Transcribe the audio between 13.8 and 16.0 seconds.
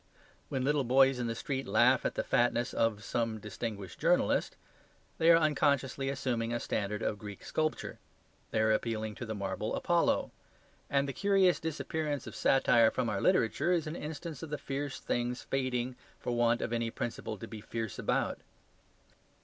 an instance of the fierce things fading